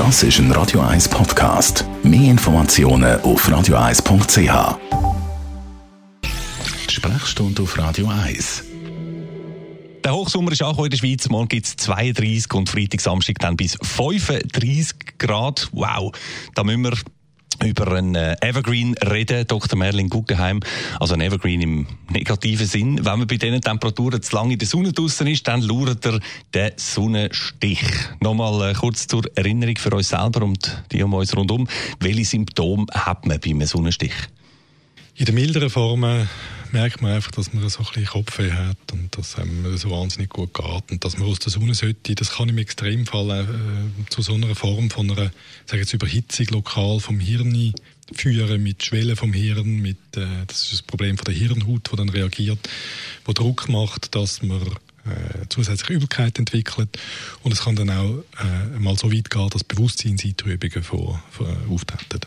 [0.00, 1.84] Das ist ein Radio 1 Podcast.
[2.02, 4.78] Mehr Informationen auf radio1.ch.
[6.90, 8.64] Sprechstunde auf Radio 1.
[10.02, 11.28] Der Hochsommer ist auch in der Schweiz.
[11.28, 15.68] Morgen gibt es 32 und Freitag, Samstag dann bis 35 Grad.
[15.72, 16.12] Wow,
[16.54, 16.96] da müssen wir
[17.64, 19.78] über einen äh, Evergreen reden, Dr.
[19.78, 20.60] Merlin Guggenheim.
[20.98, 23.04] Also ein Evergreen im negativen Sinn.
[23.04, 26.20] Wenn man bei diesen Temperaturen zu lange in der Sonne draußen ist, dann lauert er
[26.54, 27.82] den Sonnenstich.
[28.20, 31.68] Nochmal äh, kurz zur Erinnerung für uns selber und die um uns rundum.
[32.00, 34.14] Welche Symptome hat man bei einem Sonnenstich?
[35.16, 36.28] In den milderen Formen
[36.72, 40.30] merkt man einfach, dass man so ein bisschen Kopfweh hat und dass einem so wahnsinnig
[40.30, 42.14] gut geht und dass man aus der Sonne sollte.
[42.14, 45.30] Das kann im Extremfall äh, zu so einer Form von einer
[45.66, 47.74] sage jetzt, Überhitzung lokal vom Hirn
[48.12, 51.96] führen, mit Schwellen vom Hirn, mit, äh, das ist das Problem von der Hirnhaut, die
[51.96, 52.58] dann reagiert,
[53.24, 56.98] wo Druck macht, dass man äh, zusätzliche Übelkeit entwickelt
[57.42, 62.20] und es kann dann auch äh, mal so weit gehen, dass Bewusstseinseintrübungen vor, vor, auftreten.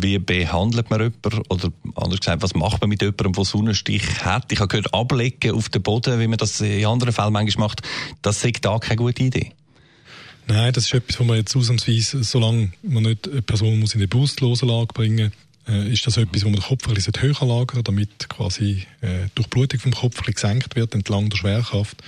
[0.00, 1.42] Wie behandelt man jemanden?
[1.48, 4.50] Oder anders gesagt, was macht man mit jemandem, der Sonnenstich hat?
[4.52, 7.82] Ich habe gehört, ablegen auf den Boden, wie man das in anderen Fällen manchmal macht.
[8.22, 9.52] Das ist da keine gute Idee.
[10.46, 14.00] Nein, das ist etwas, was man jetzt ausnahmsweise, solange man nicht eine Person muss in
[14.00, 15.32] eine bewusstlose Lage bringen
[15.68, 19.28] äh, ist das etwas, wo man den Kopf ein bisschen höher lagern damit quasi äh,
[19.34, 22.02] durch Blutung vom Kopf ein gesenkt wird entlang der Schwerkraft.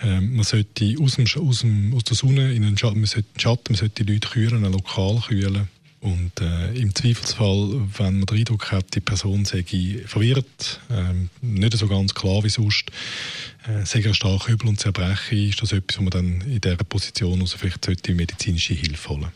[0.00, 3.28] Ähm, man sollte aus, dem, aus, dem, aus der Sonne in den Schatten, man sollte,
[3.36, 5.68] Schatten, man sollte die Leute kühlen, lokal kühlen
[6.00, 9.64] und äh, im Zweifelsfall, wenn man den Eindruck hat, die Person sei
[10.06, 12.90] verwirrt, äh, nicht so ganz klar wie sonst,
[13.66, 16.76] äh, sei er stark Übel und Zerbrechen, ist das etwas, wo man dann in dieser
[16.76, 19.32] Position also vielleicht sollte medizinische Hilfe holen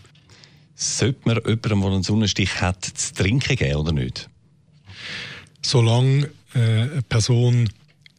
[0.77, 4.29] Sollte man jemandem, der einen Sonnenstich hat, zu trinken geben oder nicht?
[5.63, 7.69] Solange äh, eine Person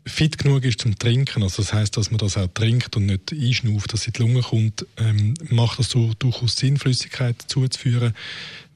[0.05, 3.31] fit genug ist zum Trinken, also das heißt, dass man das auch trinkt und nicht
[3.31, 8.13] einschnauft, dass es in die Lunge kommt, ähm, macht das so durchaus Sinn, Flüssigkeit zuzuführen.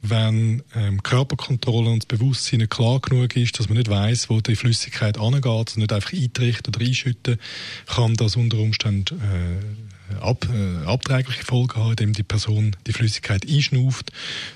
[0.01, 4.55] Wenn ähm, Körperkontrolle und das Bewusstsein klar genug ist, dass man nicht weiß, wo die
[4.55, 7.39] Flüssigkeit angeht, also nicht einfach eintricht oder einschütten,
[7.87, 13.45] kann das unter Umständen äh, ab, äh, abträgliche Folgen haben, indem die Person die Flüssigkeit
[13.47, 14.11] einschnauft,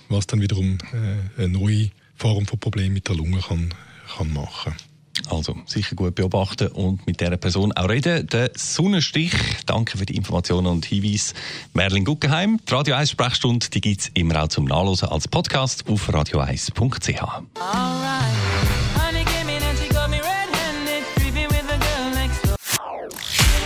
[0.09, 3.73] was dann wiederum äh, eine neue Form von Problem mit der Lunge kann,
[4.15, 4.90] kann machen kann.
[5.29, 8.27] Also sicher gut beobachten und mit dieser Person auch reden.
[8.27, 9.33] Der Sonnenstich,
[9.65, 11.33] danke für die Informationen und Hinweise.
[11.73, 15.87] Merlin Guggenheim, die Radio 1 Sprechstunde, die gibt es immer auch zum Nachlesen als Podcast
[15.87, 17.21] auf radio1.ch.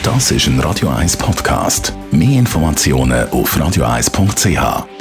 [0.03, 1.93] Das ist ein Radio 1 Podcast.
[2.11, 4.94] Mehr Informationen auf radio1.ch.